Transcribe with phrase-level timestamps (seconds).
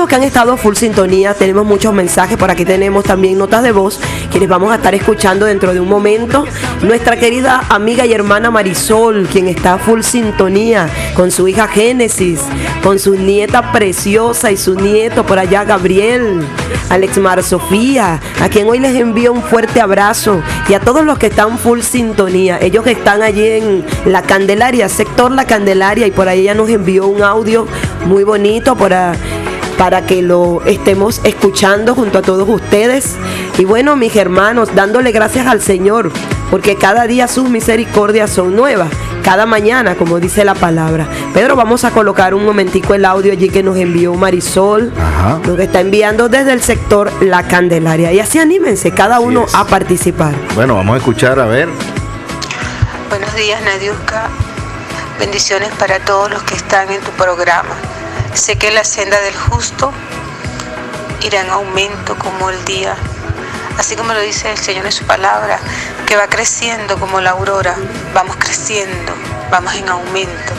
[0.00, 3.70] los que han estado full sintonía, tenemos muchos mensajes, por aquí tenemos también notas de
[3.70, 4.00] voz,
[4.30, 6.46] quienes vamos a estar escuchando dentro de un momento.
[6.80, 12.40] Nuestra querida amiga y hermana Marisol, quien está full sintonía con su hija Génesis,
[12.82, 16.46] con su nieta preciosa y su nieto por allá Gabriel,
[16.88, 21.18] Alex Mar Sofía, a quien hoy les envío un fuerte abrazo y a todos los
[21.18, 26.10] que están full sintonía, ellos que están allí en la Candelaria, sector La Candelaria y
[26.10, 27.66] por ahí ella nos envió un audio
[28.06, 29.12] muy bonito para
[29.80, 33.16] para que lo estemos escuchando junto a todos ustedes.
[33.56, 36.12] Y bueno, mis hermanos, dándole gracias al Señor,
[36.50, 38.90] porque cada día sus misericordias son nuevas,
[39.24, 41.08] cada mañana, como dice la palabra.
[41.32, 44.92] Pedro, vamos a colocar un momentico el audio allí que nos envió Marisol,
[45.46, 48.12] lo que está enviando desde el sector La Candelaria.
[48.12, 50.34] Y así anímense, cada uno a participar.
[50.54, 51.70] Bueno, vamos a escuchar, a ver.
[53.08, 54.28] Buenos días, Nadiuska.
[55.18, 57.89] Bendiciones para todos los que están en tu programa.
[58.34, 59.92] Sé que la senda del justo
[61.22, 62.96] irá en aumento como el día,
[63.78, 65.58] así como lo dice el Señor en su palabra,
[66.06, 67.76] que va creciendo como la aurora,
[68.14, 69.12] vamos creciendo,
[69.50, 70.52] vamos en aumento.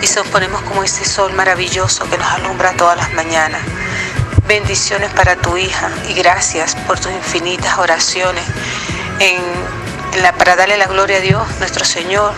[0.00, 3.62] Y ponemos como ese sol maravilloso que nos alumbra todas las mañanas.
[4.46, 8.44] Bendiciones para tu hija y gracias por tus infinitas oraciones
[10.38, 12.32] para darle la gloria a Dios, nuestro Señor,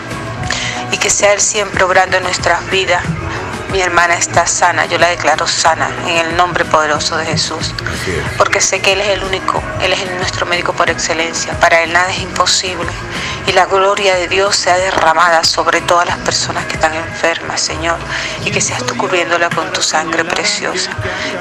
[0.91, 3.03] y que sea Él siempre obrando en nuestras vidas
[3.71, 7.73] mi hermana está sana, yo la declaro sana en el nombre poderoso de Jesús.
[8.37, 11.57] Porque sé que Él es el único, Él es nuestro médico por excelencia.
[11.59, 12.89] Para Él nada es imposible.
[13.47, 17.97] Y la gloria de Dios sea derramada sobre todas las personas que están enfermas, Señor.
[18.45, 20.91] Y que seas tú cubriéndola con tu sangre preciosa.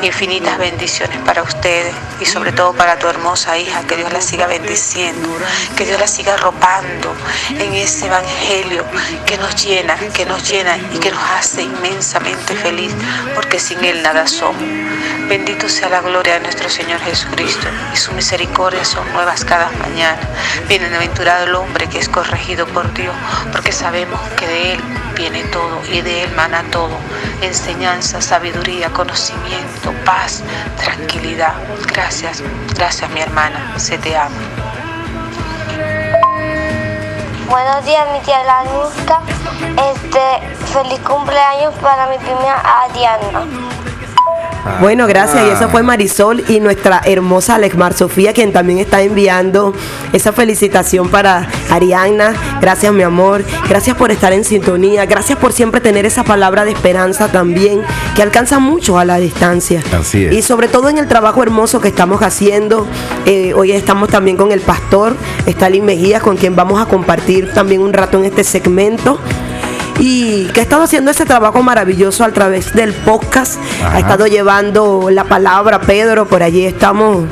[0.03, 3.83] Infinitas bendiciones para ustedes y sobre todo para tu hermosa hija.
[3.87, 5.29] Que Dios la siga bendiciendo.
[5.77, 7.13] Que Dios la siga arropando
[7.51, 8.85] en ese evangelio
[9.27, 12.20] que nos llena, que nos llena y que nos hace inmensa
[12.55, 12.93] feliz,
[13.35, 14.63] porque sin Él nada somos.
[15.29, 20.21] Bendito sea la gloria de nuestro Señor Jesucristo, y su misericordia son nuevas cada mañana.
[20.69, 23.15] Bienaventurado el hombre que es corregido por Dios,
[23.53, 24.81] porque sabemos que de Él
[25.17, 26.99] viene todo y de Él mana todo.
[27.43, 30.43] Enseñanza, sabiduría, conocimiento, paz,
[30.77, 31.55] tranquilidad.
[31.87, 32.43] Gracias,
[32.75, 34.60] gracias mi hermana, se te ama.
[37.51, 38.63] Buenos días, mi tía La
[39.91, 43.80] Este, feliz cumpleaños para mi prima Ariana.
[44.81, 45.47] Bueno, gracias.
[45.47, 49.75] Y eso fue Marisol y nuestra hermosa Alexmar Sofía, quien también está enviando
[50.13, 52.35] esa felicitación para Ariana.
[52.61, 53.45] Gracias, mi amor.
[53.69, 55.07] Gracias por estar en sintonía.
[55.07, 57.83] Gracias por siempre tener esa palabra de esperanza también,
[58.15, 59.83] que alcanza mucho a la distancia.
[59.99, 60.33] Así es.
[60.33, 62.87] Y sobre todo en el trabajo hermoso que estamos haciendo.
[63.27, 65.17] Eh, hoy estamos también con el pastor
[65.47, 69.19] Stalin Mejía, con quien vamos a compartir también un rato en este segmento
[70.01, 73.61] y que ha estado haciendo ese trabajo maravilloso a través del podcast.
[73.85, 77.25] Ha estado llevando la palabra Pedro, por allí estamos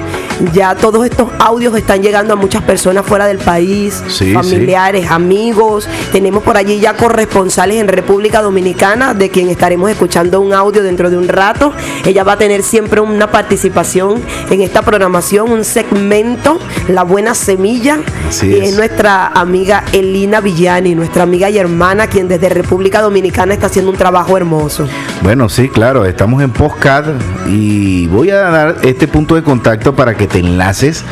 [0.53, 5.88] ya todos estos audios están llegando a muchas personas fuera del país, familiares, amigos.
[6.12, 11.10] Tenemos por allí ya corresponsales en República Dominicana, de quien estaremos escuchando un audio dentro
[11.10, 11.72] de un rato.
[12.04, 17.98] Ella va a tener siempre una participación en esta programación, un segmento, La Buena Semilla.
[18.43, 18.77] y es.
[18.77, 23.97] nuestra amiga Elina Villani, nuestra amiga y hermana, quien desde República Dominicana está haciendo un
[23.97, 24.87] trabajo hermoso.
[25.22, 27.06] Bueno, sí, claro, estamos en Postcard
[27.48, 31.04] y voy a dar este punto de contacto para que te enlaces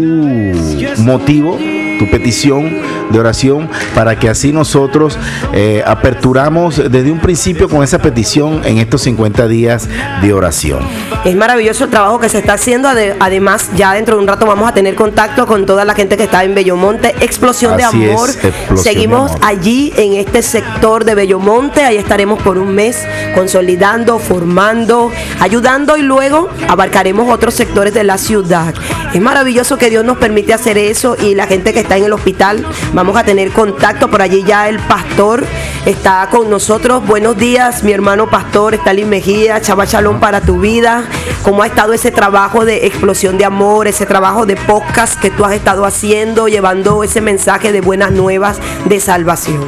[0.98, 1.58] motivo,
[1.98, 2.78] tu petición
[3.10, 5.18] de oración, para que así nosotros
[5.52, 9.88] eh, aperturamos desde un principio con esa petición en estos 50 días
[10.22, 10.80] de oración.
[11.24, 12.88] Es maravilloso el trabajo que se está haciendo.
[12.88, 16.24] Además, ya dentro de un rato vamos a tener contacto con toda la gente que
[16.24, 17.14] está en Bellomonte.
[17.20, 18.30] Explosión de amor.
[18.76, 21.82] Seguimos allí en este sector de Bellomonte.
[21.82, 22.98] Ahí estaremos por un mes
[23.34, 25.10] consolidando, formando,
[25.40, 28.74] ayudando y luego abarcaremos otros sectores de la ciudad.
[29.12, 32.12] Es maravilloso que Dios nos permite hacer eso y la gente que está en el
[32.12, 32.64] hospital,
[32.94, 35.44] vamos a tener contacto por allí ya el pastor
[35.84, 37.04] está con nosotros.
[37.06, 41.04] Buenos días, mi hermano pastor Stalin Mejía, Chava Chalón para tu vida.
[41.42, 45.44] ¿Cómo ha estado ese trabajo de explosión de amor, ese trabajo de podcast que tú
[45.44, 49.64] has estado haciendo, llevando ese mensaje de buenas nuevas de salvación?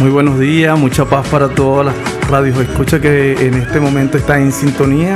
[0.00, 4.42] Muy buenos días, mucha paz para todas las radios escucha que en este momento están
[4.42, 5.14] en sintonía.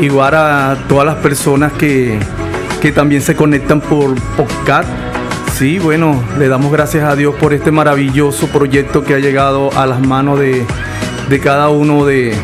[0.00, 2.18] Igual a todas las personas que,
[2.80, 4.88] que también se conectan por podcast.
[5.56, 9.86] Sí, bueno, le damos gracias a Dios por este maravilloso proyecto que ha llegado a
[9.86, 10.66] las manos de,
[11.28, 12.34] de cada uno de,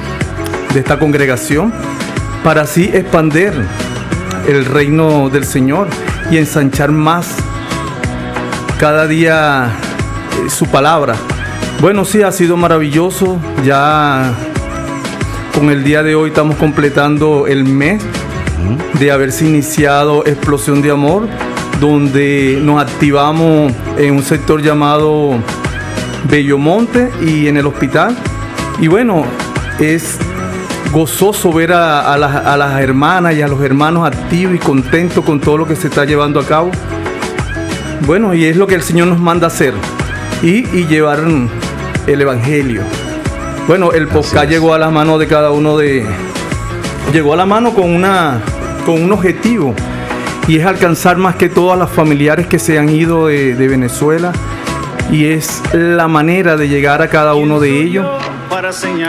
[0.73, 1.73] de esta congregación
[2.45, 3.53] para así expander
[4.47, 5.89] el reino del Señor
[6.31, 7.35] y ensanchar más
[8.79, 9.73] cada día
[10.47, 11.17] eh, su palabra.
[11.81, 13.41] Bueno, sí, ha sido maravilloso.
[13.65, 14.35] Ya
[15.53, 18.01] con el día de hoy estamos completando el mes
[19.01, 21.27] de haberse iniciado Explosión de Amor,
[21.81, 25.35] donde nos activamos en un sector llamado
[26.29, 28.15] Bellomonte y en el hospital.
[28.81, 29.25] Y bueno,
[29.79, 30.19] es
[30.93, 35.25] gozoso ver a, a las, a las hermanas y a los hermanos activos y contentos
[35.25, 36.71] con todo lo que se está llevando a cabo.
[38.07, 39.75] Bueno, y es lo que el Señor nos manda hacer.
[40.43, 41.23] Y, y llevar
[42.07, 42.83] el Evangelio.
[43.69, 46.05] Bueno, el podcast llegó a la mano de cada uno de...
[47.13, 48.41] Llegó a la mano con, una,
[48.87, 49.75] con un objetivo.
[50.51, 54.33] Y es alcanzar más que todas las familiares que se han ido de, Venezuela.
[55.13, 58.05] Y es la manera de llegar a cada uno de ellos.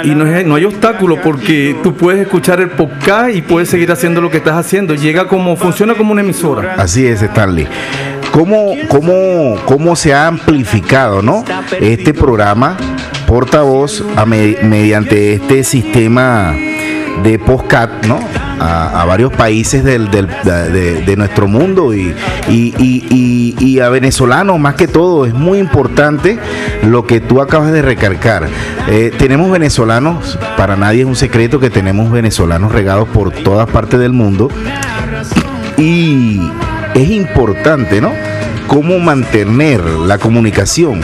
[0.04, 3.92] Y no, es- no hay obstáculo porque tú puedes escuchar el podcast y puedes seguir
[3.92, 4.94] haciendo lo que estás haciendo.
[4.94, 6.76] Llega como, funciona como una emisora.
[6.78, 7.68] Así es, Stanley.
[8.32, 11.44] ¿Cómo, cómo, cómo se ha amplificado ¿no?
[11.80, 12.78] este programa
[13.26, 16.54] portavoz a me- mediante este sistema
[17.24, 18.20] de postcat ¿no?
[18.60, 22.14] a, varios países del, del- de, nuestro mundo y,
[22.50, 25.26] y- y- y- y a venezolanos más que todo?
[25.26, 26.38] Es muy importante
[26.84, 28.48] lo que tú acabas de recargar.
[28.88, 34.00] Eh, tenemos venezolanos, para nadie es un secreto que tenemos venezolanos regados por todas partes
[34.00, 34.50] del mundo
[35.78, 36.42] y
[36.94, 38.12] es importante, ¿no?
[38.68, 41.02] Cómo mantener la comunicación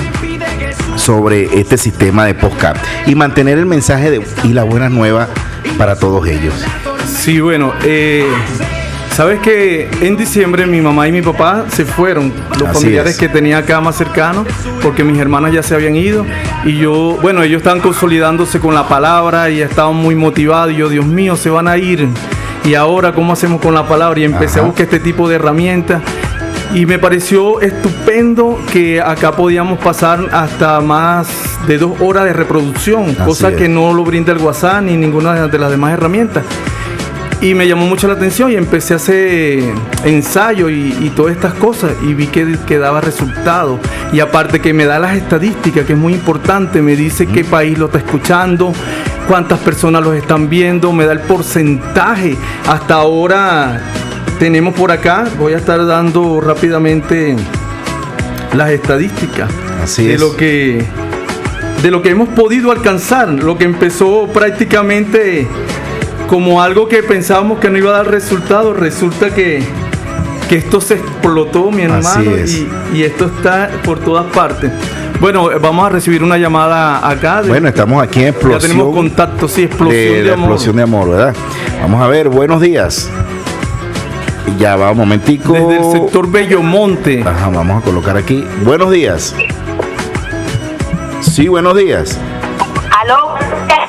[0.96, 5.28] sobre este sistema de podcast y mantener el mensaje de, y la buena nueva
[5.78, 6.54] para todos ellos.
[7.08, 8.28] Sí, bueno, eh,
[9.14, 13.18] sabes que en diciembre mi mamá y mi papá se fueron, los Así familiares es.
[13.19, 14.46] que tenía acá más cercanos,
[14.81, 16.25] porque mis hermanas ya se habían ido
[16.66, 20.90] y yo, bueno, ellos estaban consolidándose con la palabra y estaban muy motivados y yo,
[20.90, 22.08] Dios mío, se van a ir.
[22.66, 24.19] Y ahora, ¿cómo hacemos con la palabra?
[24.19, 24.66] Y empecé Ajá.
[24.66, 26.02] a buscar este tipo de herramientas.
[26.74, 31.28] Y me pareció estupendo que acá podíamos pasar hasta más
[31.68, 33.58] de dos horas de reproducción, cosa es.
[33.58, 36.44] que no lo brinda el WhatsApp ni ninguna de las demás herramientas.
[37.40, 39.64] Y me llamó mucho la atención y empecé a hacer
[40.04, 43.80] ensayo y, y todas estas cosas y vi que, que daba resultado.
[44.12, 47.78] Y aparte que me da las estadísticas, que es muy importante, me dice qué país
[47.78, 48.74] lo está escuchando,
[49.28, 52.36] cuántas personas los están viendo, me da el porcentaje.
[52.68, 53.81] Hasta ahora
[54.39, 57.35] tenemos por acá, voy a estar dando rápidamente
[58.53, 59.50] las estadísticas
[59.83, 60.19] Así de es.
[60.21, 60.83] lo que
[61.81, 65.47] de lo que hemos podido alcanzar, lo que empezó prácticamente
[66.27, 69.63] como algo que pensábamos que no iba a dar resultado, resulta que,
[70.50, 74.71] que esto se explotó, mi hermano, y, y esto está por todas partes.
[75.21, 77.41] Bueno, eh, vamos a recibir una llamada acá.
[77.44, 80.50] de- Bueno, estamos aquí en ya tenemos explosión contacto, sí, explosión de, de, amor.
[80.50, 81.35] explosión de amor, ¿verdad?
[81.81, 83.09] Vamos a ver, buenos días.
[84.57, 85.54] Ya va un momentico.
[85.54, 87.21] Desde el sector Bellomonte.
[87.21, 88.45] Ajá, vamos a colocar aquí.
[88.63, 89.35] Buenos días.
[91.21, 92.18] Sí, buenos días.
[92.99, 93.35] Aló,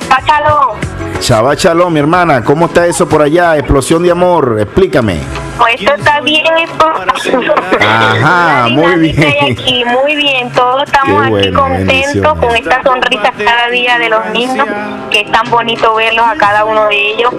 [0.09, 0.75] Pachalo.
[1.21, 3.57] Chava Chalón, mi hermana, ¿cómo está eso por allá?
[3.57, 5.21] Explosión de amor, explícame.
[5.59, 6.47] Pues esto está bien.
[6.59, 6.93] esto-
[7.81, 9.53] Ajá, muy bien.
[9.53, 14.67] Aquí, muy bien, todos estamos aquí contentos con estas sonrisas cada día de los niños,
[15.11, 17.33] que es tan bonito verlos a cada uno de ellos,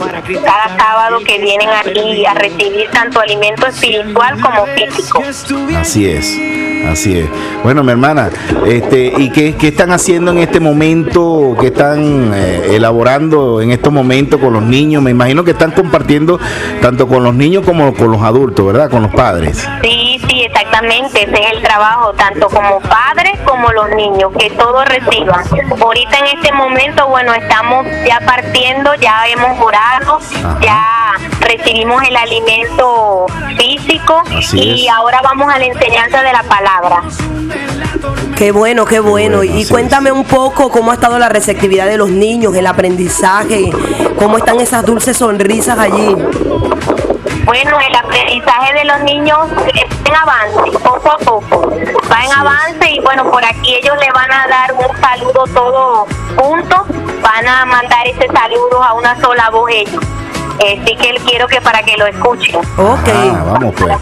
[0.44, 5.22] cada sábado que vienen aquí a recibir tanto alimento espiritual como físico.
[5.80, 6.38] Así es,
[6.88, 7.30] así es.
[7.64, 8.30] Bueno, mi hermana,
[8.68, 11.56] este, ¿y qué, qué están haciendo en este momento?
[11.60, 15.02] ¿Qué están eh, elaborando en estos momentos con los niños?
[15.04, 16.40] Me imagino que están compartiendo
[16.82, 18.90] tanto con los niños como con los adultos, ¿verdad?
[18.90, 19.68] Con los padres.
[19.82, 24.86] Sí, sí, exactamente, ese es el trabajo, tanto como padres como los niños, que todos
[24.86, 25.44] reciban.
[25.82, 30.58] Ahorita en este momento, bueno, estamos ya partiendo, ya hemos orado, Ajá.
[30.62, 33.26] ya recibimos el alimento
[33.58, 34.94] físico Así y es.
[34.94, 37.04] ahora vamos a la enseñanza de la palabra.
[38.36, 39.40] Qué bueno, qué bueno.
[39.40, 43.70] bueno, y cuéntame un poco cómo ha estado la receptividad de los niños, el aprendizaje,
[44.18, 46.16] cómo están esas dulces sonrisas allí.
[47.44, 49.40] Bueno, el aprendizaje de los niños
[49.74, 51.74] está en avance, poco a poco.
[52.12, 56.08] Va en avance y bueno, por aquí ellos le van a dar un saludo todos
[56.38, 56.82] juntos.
[57.22, 60.04] Van a mandar ese saludo a una sola voz ellos.
[60.60, 62.56] Así que quiero que para que lo escuchen.
[62.56, 63.08] Ok.
[63.08, 64.02] Ah, vamos pues.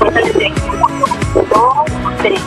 [1.49, 1.85] Dos,
[2.21, 2.41] tres.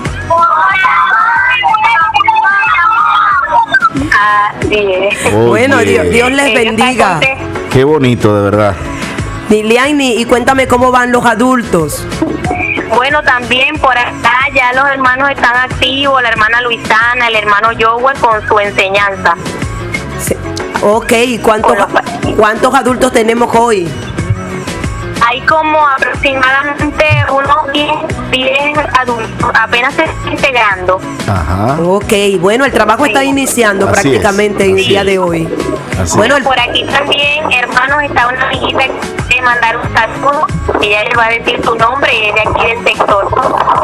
[4.21, 5.33] Así es.
[5.33, 7.21] Bueno, Dios, Dios les bendiga.
[7.73, 8.77] Qué bonito, de verdad.
[9.49, 12.07] Liliani, y cuéntame cómo van los adultos.
[12.95, 18.19] Bueno, también por acá ya los hermanos están activos, la hermana Luisana, el hermano Joel
[18.19, 19.37] con su enseñanza.
[20.21, 20.37] Sí.
[20.83, 21.77] Ok, ¿y cuántos,
[22.37, 23.89] cuántos adultos tenemos hoy?
[25.27, 27.91] Hay como aproximadamente unos 10,
[28.33, 31.01] 10 adultos, apenas se están integrando.
[31.29, 31.77] Ajá.
[31.83, 35.49] Ok, bueno, el trabajo está iniciando Así prácticamente es, en el día de hoy.
[36.01, 38.93] Así Bueno, el- Por aquí también, hermanos, está una amiguita que
[39.29, 40.47] quiere mandar un saludo.
[40.81, 43.29] Ella le va a decir su nombre y es de aquí del sector.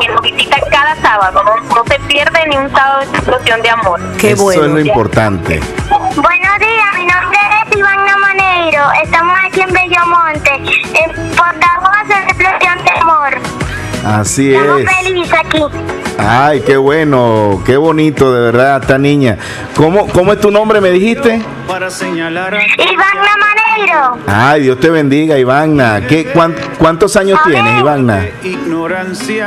[0.00, 1.42] Que nos visita cada sábado.
[1.44, 4.00] No, no se pierde ni un sábado de explosión de amor.
[4.18, 4.74] qué Eso es bueno.
[4.74, 5.60] lo importante.
[5.90, 6.95] Buenos días,
[8.36, 8.82] Ivana Maneiro.
[9.02, 13.38] Estamos aquí en Bellomonte, en portavoz de explosión de amor.
[14.04, 14.90] Así Estamos es.
[14.90, 16.05] felices aquí.
[16.18, 19.36] Ay, qué bueno, qué bonito, de verdad, esta niña.
[19.76, 21.40] ¿Cómo, cómo es tu nombre, me dijiste?
[22.78, 26.00] Ivana Maneiro, Ay, Dios te bendiga, Ivana.
[26.08, 28.26] ¿Qué, cuán- ¿Cuántos años tienes, Ivana?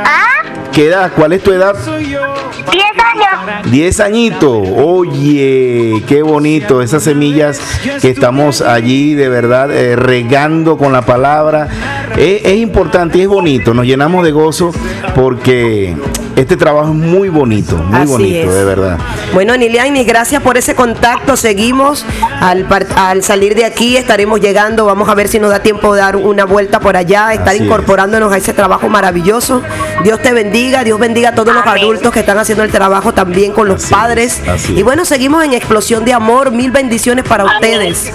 [0.04, 0.44] ¿ah?
[0.72, 1.10] ¿Qué edad?
[1.16, 1.74] ¿Cuál es tu edad?
[1.74, 3.64] 10 años.
[3.70, 4.68] Diez añitos.
[4.76, 6.80] Oye, qué bonito.
[6.82, 7.60] Esas semillas
[8.00, 11.68] que estamos allí de verdad eh, regando con la palabra.
[12.16, 13.74] Es, es importante y es bonito.
[13.74, 14.72] Nos llenamos de gozo
[15.16, 15.96] porque
[16.36, 18.54] este trabajo es muy bonito, muy Así bonito, es.
[18.54, 18.98] de verdad.
[19.34, 21.36] Bueno, Niliani, gracias por ese contacto.
[21.36, 22.04] Seguimos.
[22.40, 24.84] Al, al salir de aquí estaremos llegando.
[24.86, 27.58] Vamos a ver si nos da tiempo de dar una vuelta por allá, estar Así
[27.58, 27.64] es.
[27.64, 29.62] incorporándonos a ese trabajo maravilloso.
[30.04, 33.52] Dios te bendiga, Dios bendiga a todos los adultos que están haciendo el trabajo también
[33.52, 34.42] con los Así es, padres.
[34.48, 36.50] así Y bueno, seguimos en explosión de amor.
[36.50, 38.12] Mil bendiciones para ustedes.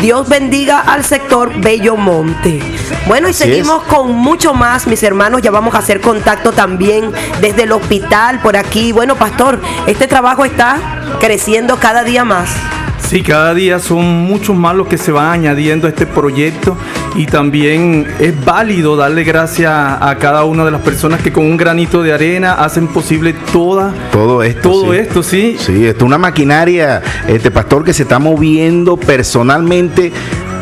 [0.00, 2.60] Dios bendiga al sector Bello Monte.
[3.06, 5.42] Bueno, y Así seguimos con mucho más, mis hermanos.
[5.42, 7.10] Ya vamos a hacer contacto también
[7.40, 8.92] desde el hospital por aquí.
[8.92, 10.78] Bueno, pastor, este trabajo está
[11.18, 12.50] creciendo cada día más.
[13.08, 16.76] Sí, cada día son muchos más los que se van añadiendo a este proyecto
[17.14, 21.56] y también es válido darle gracias a cada una de las personas que con un
[21.56, 24.68] granito de arena hacen posible toda, Todo esto.
[24.68, 24.98] todo sí.
[24.98, 25.56] esto, sí.
[25.58, 30.10] Sí, esto es una maquinaria, este pastor, que se está moviendo personalmente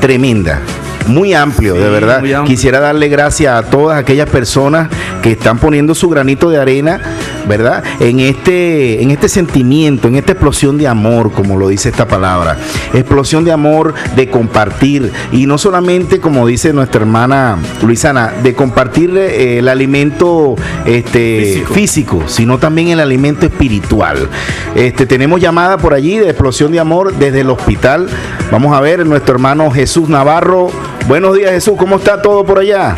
[0.02, 0.60] tremenda.
[1.06, 2.16] Muy amplio, Sí, de verdad.
[2.16, 2.44] amplio.
[2.44, 4.88] Quisiera darle gracias a todas aquellas personas
[5.22, 7.00] que están poniendo su granito de arena,
[7.46, 7.82] ¿verdad?
[8.00, 12.56] En este, en este sentimiento, en esta explosión de amor, como lo dice esta palabra.
[12.92, 15.12] Explosión de amor, de compartir.
[15.32, 21.74] Y no solamente, como dice nuestra hermana Luisana, de compartir eh, el alimento este, Físico.
[21.74, 24.28] físico, sino también el alimento espiritual.
[24.74, 28.08] Este, tenemos llamada por allí de explosión de amor desde el hospital.
[28.50, 30.70] Vamos a ver nuestro hermano Jesús Navarro.
[31.08, 32.96] Buenos días Jesús, ¿cómo está todo por allá?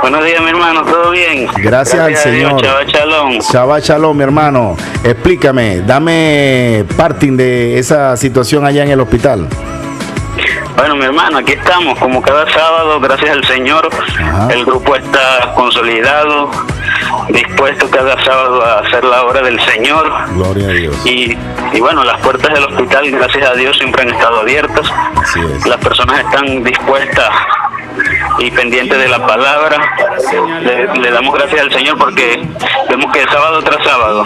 [0.00, 1.46] Buenos días, mi hermano, ¿todo bien?
[1.58, 2.62] Gracias al Señor.
[2.62, 3.38] Chava Chalón.
[3.38, 4.76] Shabbat Shalom, mi hermano.
[5.04, 9.46] Explícame, dame parting de esa situación allá en el hospital.
[10.74, 13.90] Bueno, mi hermano, aquí estamos, como cada sábado, gracias al Señor.
[13.92, 14.48] Ajá.
[14.50, 16.50] El grupo está consolidado,
[17.28, 20.10] dispuesto cada sábado a hacer la obra del Señor.
[20.34, 20.96] Gloria a Dios.
[21.04, 21.36] Y,
[21.74, 24.90] y bueno, las puertas del hospital, gracias a Dios, siempre han estado abiertas.
[25.16, 25.66] Así es.
[25.66, 27.28] Las personas están dispuestas
[28.38, 29.78] y pendientes de la palabra.
[31.00, 32.42] Le, damos gracias al Señor porque
[32.88, 34.24] vemos que sábado tras sábado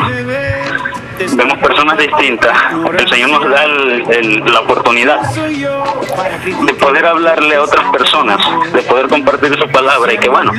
[1.36, 2.56] vemos personas distintas.
[2.98, 8.38] El Señor nos da el- la oportunidad de poder hablarle a otras personas,
[8.72, 10.52] de poder compartir su palabra y que bueno,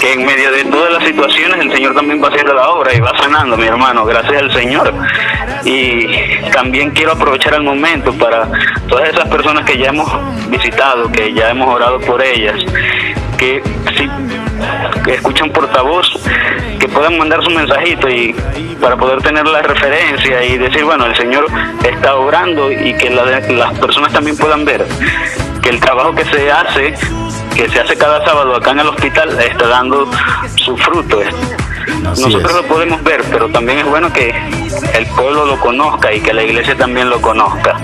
[0.00, 3.00] que en medio de todas las situaciones el Señor también va haciendo la obra y
[3.00, 4.92] va sanando, mi hermano, gracias al Señor.
[5.64, 6.06] Y
[6.52, 8.48] también quiero aprovechar el momento para
[8.88, 10.10] todas esas personas que ya hemos
[10.48, 12.56] visitado, que ya hemos orado por ellas,
[13.38, 13.62] que
[13.96, 14.08] si
[15.10, 16.06] escuchan portavoz,
[16.78, 18.34] que puedan mandar su mensajito y
[18.80, 21.46] para poder tener la referencia y decir, bueno, el Señor
[21.84, 24.84] está obrando y que la- las personas también puedan ver
[25.62, 26.94] que el trabajo que se hace,
[27.56, 30.10] que se hace cada sábado acá en el hospital, está dando
[30.56, 31.20] su fruto.
[31.82, 32.56] Así Nosotros es.
[32.56, 34.32] lo podemos ver, pero también es bueno que
[34.94, 37.76] el pueblo lo conozca y que la iglesia también lo conozca.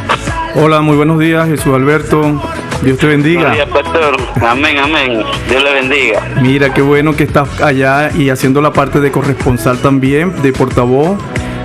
[0.55, 2.41] Hola, muy buenos días, Jesús Alberto.
[2.83, 3.49] Dios te bendiga.
[3.51, 4.17] Buenos días, pastor.
[4.43, 5.23] Amén, amén.
[5.49, 6.23] Dios le bendiga.
[6.41, 11.19] Mira, qué bueno que estás allá y haciendo la parte de corresponsal también, de portavoz.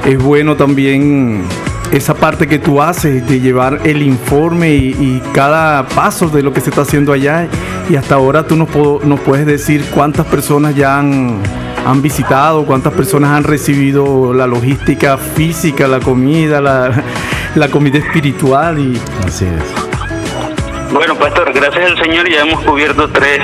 [0.05, 1.43] Es bueno también
[1.91, 6.61] esa parte que tú haces de llevar el informe y, cada paso de lo que
[6.61, 7.47] se está haciendo allá.
[7.89, 8.69] Y hasta ahora tú nos,
[9.05, 11.39] nos puedes decir cuántas personas ya han,
[11.85, 16.91] han visitado, cuántas personas han recibido la logística física, la comida, la,
[17.55, 18.79] la comida espiritual.
[18.79, 18.99] Y...
[19.25, 20.91] Así es.
[20.93, 23.39] Bueno, pastor, gracias al Señor ya hemos cubierto tres,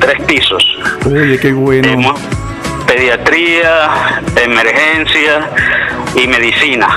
[0.00, 0.64] tres pisos.
[1.06, 2.14] Oye, qué bueno.
[2.86, 5.50] pediatría, emergencia
[6.16, 6.88] y medicina.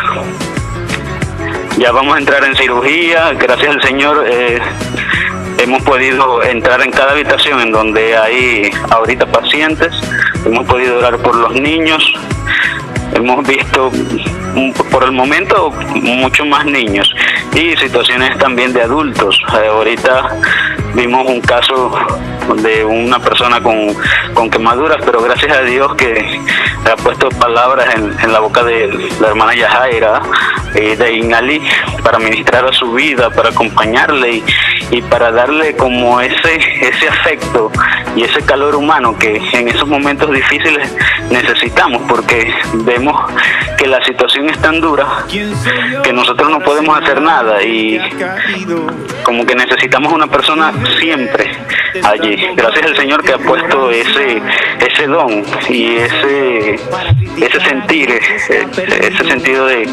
[1.77, 4.59] Ya vamos a entrar en cirugía, gracias al Señor eh,
[5.57, 9.93] hemos podido entrar en cada habitación en donde hay ahorita pacientes,
[10.45, 12.13] hemos podido orar por los niños,
[13.13, 13.91] hemos visto
[14.91, 17.09] por el momento mucho más niños
[17.53, 19.39] y situaciones también de adultos.
[19.53, 20.37] Eh, ahorita
[20.93, 21.95] vimos un caso
[22.61, 23.95] de una persona con,
[24.33, 26.39] con quemaduras, pero gracias a Dios que
[26.91, 30.21] ha puesto palabras en, la boca de la hermana Yajaira
[30.75, 31.61] eh, de Inali
[32.03, 34.43] para ministrar a su vida, para acompañarle y,
[34.93, 37.71] y para darle como ese, ese afecto
[38.15, 40.95] y ese calor humano que en esos momentos difíciles
[41.31, 42.53] necesitamos, porque
[42.85, 43.19] vemos
[43.77, 45.25] que la situación es tan dura
[46.03, 47.99] que nosotros no podemos hacer nada y
[49.23, 51.49] como que necesitamos una persona siempre
[52.03, 52.35] allí.
[52.55, 54.41] Gracias al Señor que ha puesto ese
[54.79, 56.75] ese don y ese
[57.37, 59.87] ese sentir, ese, sentido de,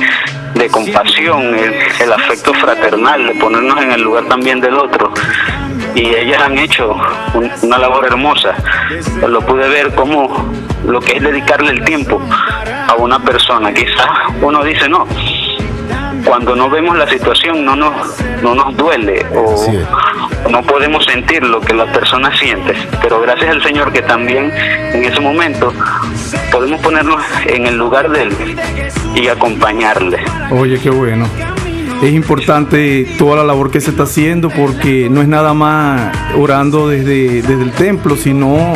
[0.70, 5.12] compasión, el, afecto fraternal, de ponernos en el lugar también del otro.
[5.94, 6.96] Y ellas han hecho
[7.62, 8.54] una labor hermosa.
[9.26, 10.52] Lo pude ver como
[10.86, 12.20] lo que es dedicarle el tiempo
[12.88, 13.72] a una persona.
[13.72, 14.06] Quizás
[14.40, 15.06] uno dice, no,
[16.24, 19.66] cuando no vemos la situación no nos, no nos duele o
[20.50, 22.74] no podemos sentir lo que la persona siente.
[23.02, 25.72] Pero gracias al Señor que también en ese momento
[26.50, 28.36] podemos ponernos en el lugar de Él
[29.14, 30.18] y acompañarle.
[30.50, 31.26] Oye, qué bueno.
[32.02, 36.88] Es importante toda la labor que se está haciendo porque no es nada más orando
[36.88, 38.72] desde, desde el templo, sino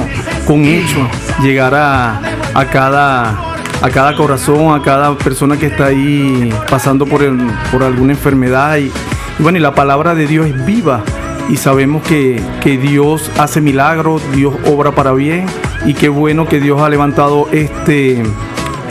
[0.46, 1.08] con hecho,
[1.42, 2.20] llegar a,
[2.52, 3.54] a cada
[3.84, 7.22] a cada corazón, a cada persona que está ahí pasando por,
[7.70, 8.78] por alguna enfermedad.
[8.78, 8.90] Y,
[9.38, 11.02] bueno, y la palabra de Dios es viva
[11.48, 15.46] y sabemos que, que, Dios hace milagros, Dios obra para bien
[15.84, 18.22] y qué bueno que Dios ha levantado este,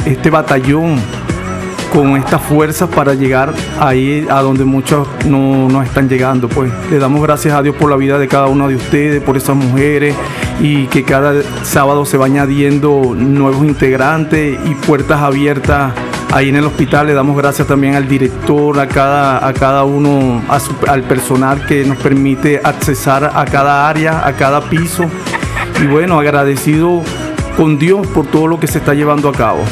[0.06, 1.00] este batallón
[1.92, 6.50] con esta fuerza para llegar ahí a donde muchos no, no están llegando.
[6.50, 9.38] Pues le damos gracias a Dios por la vida de cada uno de ustedes, por
[9.38, 10.16] esas mujeres
[10.60, 15.94] y que cada sábado se va añadiendo nuevos integrantes y puertas abiertas
[16.34, 17.08] ahí en el hospital.
[17.08, 20.42] Le damos gracias también al director, a cada, a cada uno,
[20.88, 25.06] al personal que nos permite accesar a cada área, a cada piso.
[25.82, 27.04] Y bueno, agradecido
[27.56, 29.64] con Dios por todo lo que se está llevando a cabo.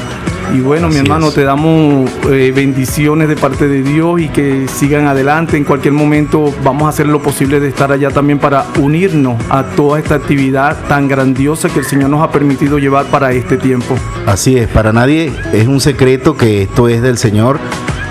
[0.54, 5.08] Y bueno, mi hermano, te damos eh, bendiciones de parte de Dios y que sigan
[5.08, 5.56] adelante.
[5.56, 9.64] En cualquier momento vamos a hacer lo posible de estar allá también para unirnos a
[9.64, 13.96] toda esta actividad tan grandiosa que el Señor nos ha permitido llevar para este tiempo.
[14.26, 17.58] Así es, para nadie es un secreto que esto es del Señor.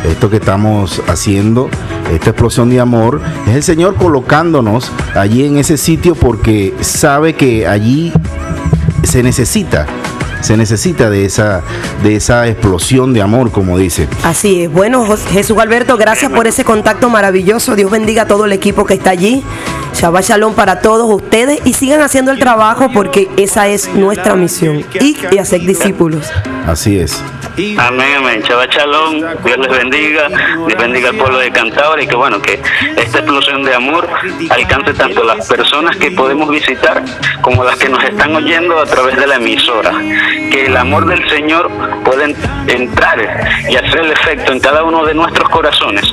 [0.09, 1.68] Esto que estamos haciendo,
[2.11, 7.66] esta explosión de amor, es el Señor colocándonos allí en ese sitio porque sabe que
[7.66, 8.11] allí
[9.03, 9.87] se necesita
[10.40, 11.62] se necesita de esa,
[12.03, 14.09] de esa explosión de amor, como dice.
[14.22, 14.72] Así es.
[14.72, 17.76] Bueno, Jesús Alberto, gracias por ese contacto maravilloso.
[17.76, 19.44] Dios bendiga a todo el equipo que está allí.
[19.94, 24.85] Shabbat Shalom para todos ustedes y sigan haciendo el trabajo porque esa es nuestra misión.
[25.00, 26.26] Y, y hacer discípulos.
[26.66, 27.22] Así es.
[27.56, 28.42] Amén, amén.
[28.42, 29.20] Shabbat Shalom.
[29.44, 30.28] Dios les bendiga.
[30.28, 32.60] Dios bendiga al pueblo de Cantabria y que bueno, que
[32.96, 34.08] esta explosión de amor
[34.50, 37.02] alcance tanto las personas que podemos visitar
[37.42, 39.92] como las que nos están oyendo a través de la emisora.
[40.50, 41.70] Que el amor del Señor
[42.04, 42.26] pueda
[42.66, 43.18] entrar
[43.68, 46.04] y hacer el efecto en cada uno de nuestros corazones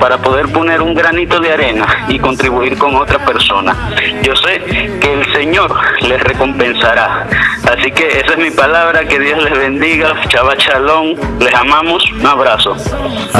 [0.00, 3.76] para poder poner un granito de arena y contribuir con otra persona.
[4.22, 4.60] Yo sé
[5.00, 7.26] que el Señor les recompensará.
[7.66, 9.06] Así que esa es mi palabra.
[9.06, 10.14] Que Dios les bendiga.
[10.28, 12.76] Shabbat Shalom les amamos, un abrazo.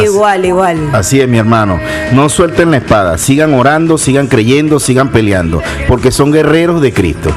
[0.02, 0.90] igual, igual.
[0.92, 1.80] Así es, mi hermano.
[2.12, 7.30] No suelten la espada, sigan orando, sigan creyendo, sigan peleando, porque son guerreros de Cristo.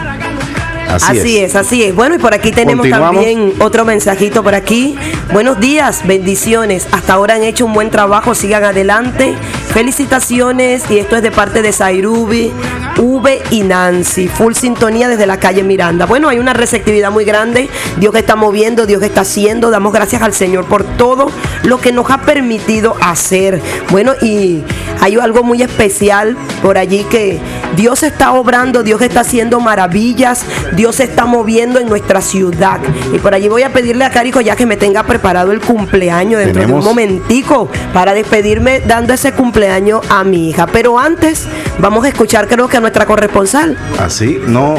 [0.90, 1.56] Así, es.
[1.56, 1.96] así es.
[1.96, 4.98] Bueno, y por aquí tenemos también otro mensajito por aquí.
[5.32, 6.88] Buenos días, bendiciones.
[6.92, 9.36] Hasta ahora han hecho un buen trabajo, sigan adelante.
[9.70, 12.52] Felicitaciones y esto es de parte de Sairubi,
[12.98, 14.28] V y Nancy.
[14.28, 16.08] Full sintonía desde la calle Miranda.
[16.08, 17.70] Bueno, hay una receptividad muy grande.
[17.98, 19.70] Dios que está moviendo, Dios que está haciendo.
[19.70, 21.30] Damos gracias al Señor por todo
[21.64, 23.62] lo que nos ha permitido hacer.
[23.92, 24.64] Bueno, y
[25.02, 27.40] hay algo muy especial por allí que
[27.76, 32.80] Dios está obrando, Dios está haciendo maravillas, Dios está moviendo en nuestra ciudad.
[33.14, 36.40] Y por allí voy a pedirle a Carico ya que me tenga preparado el cumpleaños
[36.40, 40.68] dentro de un momentico para despedirme dando ese cumpleaños a mi hija.
[40.68, 41.46] Pero antes
[41.80, 43.78] vamos a escuchar creo que a nuestra corresponsal.
[44.00, 44.76] Así, no,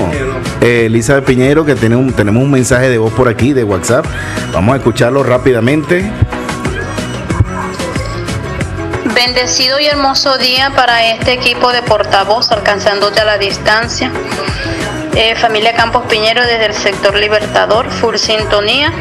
[0.61, 4.07] eh, Elizabeth Piñero, que tenemos, tenemos un mensaje de voz por aquí de WhatsApp.
[4.53, 6.11] Vamos a escucharlo rápidamente.
[9.14, 14.11] Bendecido y hermoso día para este equipo de portavoz, alcanzándote a la distancia.
[15.14, 18.93] Eh, familia Campos Piñero desde el sector Libertador, full sintonía.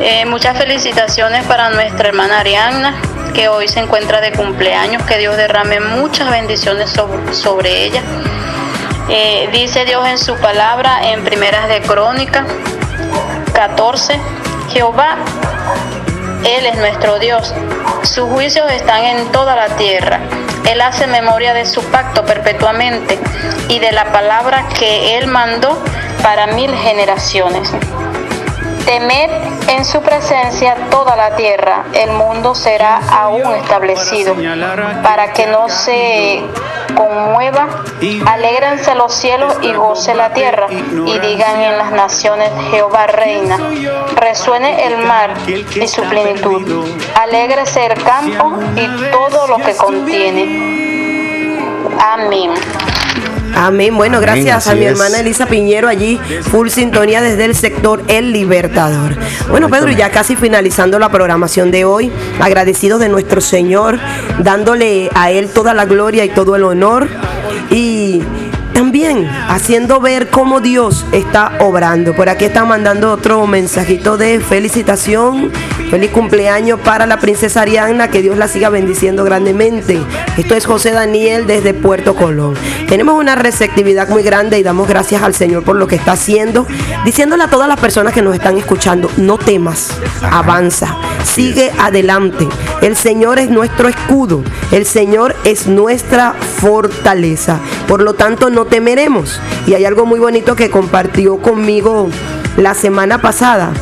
[0.00, 2.94] Eh, muchas felicitaciones para nuestra hermana Arianna,
[3.38, 5.04] que hoy se encuentra de cumpleaños.
[5.04, 6.90] Que Dios derrame muchas bendiciones
[7.30, 8.02] sobre, ella.
[9.08, 12.44] Eh, dice Dios en su palabra en Primeras de Crónica
[13.54, 14.18] 14,
[14.70, 15.18] Jehová,
[16.44, 17.54] Él es nuestro Dios.
[18.02, 20.18] Sus juicios están en toda la tierra.
[20.68, 23.20] Él hace memoria de su pacto perpetuamente
[23.68, 25.80] y de la palabra que Él mandó
[26.24, 27.72] para mil generaciones.
[28.88, 29.30] Temed
[29.68, 34.34] en su presencia toda la tierra, el mundo será aún establecido,
[35.02, 36.42] para que no se
[36.96, 37.68] conmueva,
[38.24, 43.58] alégrense los cielos y goce la tierra, y digan en las naciones Jehová reina,
[44.16, 50.78] resuene el mar y su plenitud, alégrese el campo y todo lo que contiene.
[52.00, 52.54] Amén.
[53.58, 53.96] Amén.
[53.96, 59.16] Bueno, gracias a mi hermana Elisa Piñero allí, full sintonía desde el sector El Libertador.
[59.50, 63.98] Bueno, Pedro, ya casi finalizando la programación de hoy, agradecidos de nuestro Señor,
[64.44, 67.08] dándole a Él toda la gloria y todo el honor.
[67.70, 68.07] Y
[68.78, 72.14] también haciendo ver cómo Dios está obrando.
[72.14, 75.50] Por aquí están mandando otro mensajito de felicitación.
[75.90, 79.98] Feliz cumpleaños para la princesa Ariana, que Dios la siga bendiciendo grandemente.
[80.36, 82.54] Esto es José Daniel desde Puerto Colón.
[82.88, 86.64] Tenemos una receptividad muy grande y damos gracias al Señor por lo que está haciendo,
[87.04, 89.90] diciéndole a todas las personas que nos están escuchando, no temas,
[90.22, 90.96] avanza,
[91.34, 92.48] sigue adelante.
[92.82, 97.60] El Señor es nuestro escudo, el Señor es nuestra fortaleza.
[97.86, 99.40] Por lo tanto, no temeremos.
[99.66, 102.08] Y hay algo muy bonito que compartió conmigo
[102.56, 103.72] la semana pasada.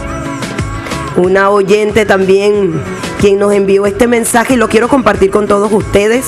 [1.16, 2.74] Una oyente también
[3.20, 6.26] quien nos envió este mensaje y lo quiero compartir con todos ustedes.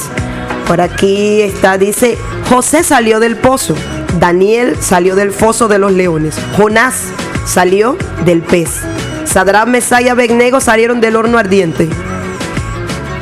[0.66, 3.74] Por aquí está, dice, José salió del pozo,
[4.18, 7.04] Daniel salió del foso de los leones, Jonás
[7.46, 8.82] salió del pez,
[9.28, 11.88] Sadrán, Mesaya y Abednego salieron del horno ardiente.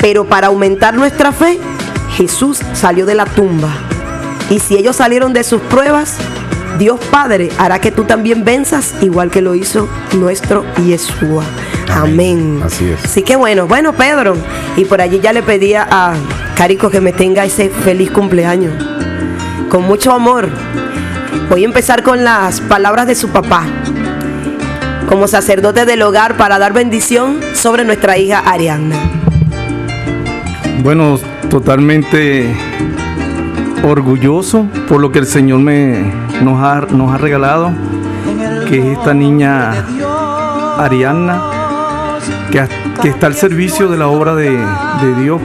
[0.00, 1.58] Pero para aumentar nuestra fe,
[2.16, 3.70] Jesús salió de la tumba.
[4.48, 6.16] Y si ellos salieron de sus pruebas,
[6.78, 11.44] Dios Padre hará que tú también venzas igual que lo hizo nuestro Yeshua.
[11.90, 12.62] Amén.
[12.64, 13.04] Así es.
[13.04, 14.36] Así que bueno, bueno Pedro,
[14.76, 16.14] y por allí ya le pedía a
[16.56, 18.74] Carico que me tenga ese feliz cumpleaños.
[19.68, 20.48] Con mucho amor.
[21.50, 23.64] Voy a empezar con las palabras de su papá.
[25.08, 28.96] Como sacerdote del hogar para dar bendición sobre nuestra hija Arianna.
[30.82, 32.54] Bueno, totalmente
[33.82, 37.70] orgulloso por lo que el Señor me, nos, ha, nos ha regalado,
[38.68, 39.72] que es esta niña
[40.78, 41.42] Arianna,
[42.50, 42.66] que,
[43.00, 45.40] que está al servicio de la obra de, de Dios.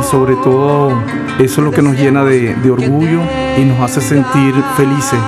[0.00, 0.92] Y sobre todo
[1.38, 3.20] eso es lo que nos llena de, de orgullo
[3.56, 5.18] y nos hace sentir felices.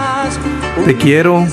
[0.85, 1.47] Te quiero,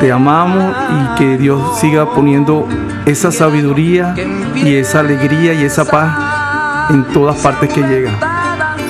[0.00, 2.68] te amamos y que Dios siga poniendo
[3.06, 4.14] esa sabiduría
[4.54, 8.10] y esa alegría y esa paz en todas partes que llega.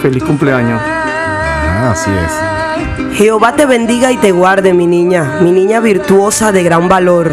[0.03, 0.81] Feliz cumpleaños.
[0.83, 3.17] Ah, así es.
[3.17, 7.33] Jehová te bendiga y te guarde, mi niña, mi niña virtuosa de gran valor.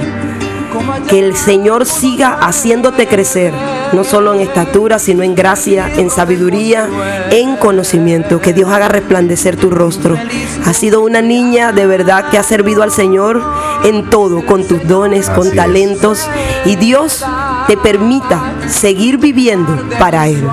[1.07, 3.53] Que el Señor siga haciéndote crecer,
[3.93, 6.87] no solo en estatura, sino en gracia, en sabiduría,
[7.31, 8.41] en conocimiento.
[8.41, 10.17] Que Dios haga resplandecer tu rostro.
[10.65, 13.41] Has sido una niña de verdad que ha servido al Señor
[13.83, 15.55] en todo, con tus dones, con es.
[15.55, 16.27] talentos.
[16.65, 17.23] Y Dios
[17.67, 20.47] te permita seguir viviendo para Él.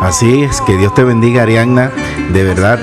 [0.00, 1.90] Así es, que Dios te bendiga, Arianna.
[2.32, 2.78] De verdad,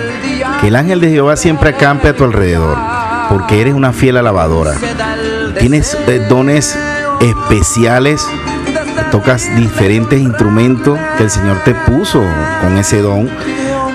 [0.62, 2.78] que el ángel de Jehová siempre acampe a tu alrededor,
[3.30, 4.74] porque eres una fiel alabadora.
[5.60, 6.78] Tienes eh, dones
[7.22, 8.26] especiales,
[9.12, 12.24] tocas diferentes instrumentos que el Señor te puso
[12.62, 13.30] con ese don.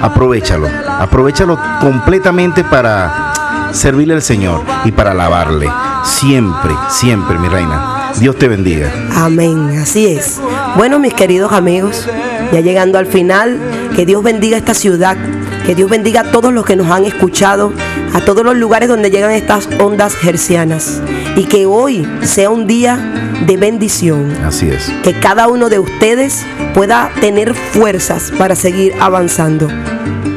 [0.00, 0.68] Aprovechalo,
[0.98, 3.32] aprovechalo completamente para
[3.72, 5.68] servirle al Señor y para alabarle.
[6.04, 8.12] Siempre, siempre, mi reina.
[8.18, 8.92] Dios te bendiga.
[9.16, 10.40] Amén, así es.
[10.76, 12.06] Bueno, mis queridos amigos,
[12.52, 13.58] ya llegando al final,
[13.96, 15.16] Que Dios bendiga esta ciudad,
[15.64, 17.72] que Dios bendiga a todos los que nos han escuchado,
[18.12, 21.00] a todos los lugares donde llegan estas ondas hercianas.
[21.36, 24.30] Y que hoy sea un día de bendición.
[24.44, 24.90] Así es.
[25.02, 29.68] Que cada uno de ustedes pueda tener fuerzas para seguir avanzando.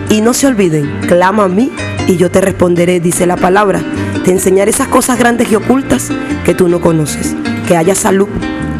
[0.09, 1.71] Y no se olviden, clama a mí
[2.07, 3.81] y yo te responderé, dice la palabra.
[4.23, 6.09] Te enseñaré esas cosas grandes y ocultas
[6.45, 7.35] que tú no conoces.
[7.67, 8.29] Que haya salud,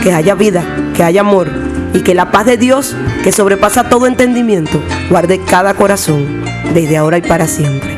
[0.02, 0.64] que haya vida,
[0.96, 1.67] que haya amor
[1.98, 4.80] y que la paz de Dios, que sobrepasa todo entendimiento,
[5.10, 7.98] guarde cada corazón desde ahora y para siempre.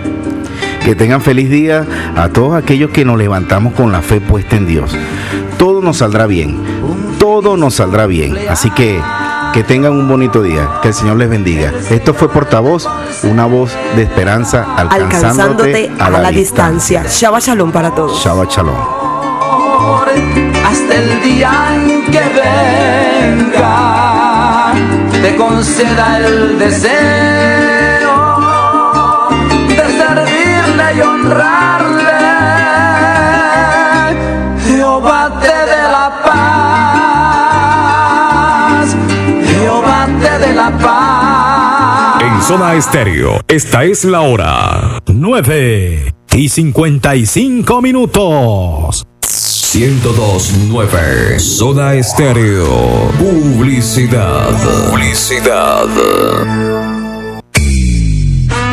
[0.85, 1.85] Que tengan feliz día
[2.15, 4.95] a todos aquellos que nos levantamos con la fe puesta en Dios.
[5.57, 6.57] Todo nos saldrá bien.
[7.19, 8.37] Todo nos saldrá bien.
[8.49, 9.01] Así que
[9.53, 10.79] que tengan un bonito día.
[10.81, 11.73] Que el Señor les bendiga.
[11.89, 12.87] Esto fue Portavoz,
[13.23, 17.03] una voz de esperanza alcanzándote, a, la, distancia.
[17.05, 18.23] Shabbat Shalom para todos.
[18.23, 18.77] Shabbat Shalom.
[20.69, 22.21] Hasta el día en que
[23.39, 24.73] venga,
[25.23, 28.13] te conceda el deseo
[29.67, 32.21] de servirle y honrarle.
[34.67, 36.07] Jehová te de la
[36.83, 38.87] paz,
[39.49, 42.21] Jehová te de la paz.
[42.21, 49.08] En Zona Estéreo, esta es la hora 9 y 55 minutos.
[49.79, 53.13] 1029 Zona Estéreo.
[53.17, 54.51] Publicidad.
[54.89, 55.87] Publicidad.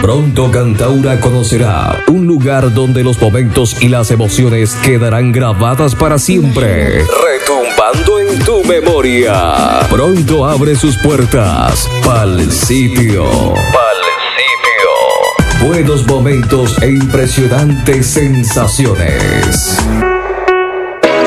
[0.03, 7.05] Pronto Cantaura conocerá un lugar donde los momentos y las emociones quedarán grabadas para siempre,
[7.05, 9.87] retumbando en tu memoria.
[9.89, 13.23] Pronto abre sus puertas pa'l sitio.
[13.55, 14.03] Pa'l
[14.37, 15.69] sitio.
[15.69, 19.79] Buenos momentos e impresionantes sensaciones.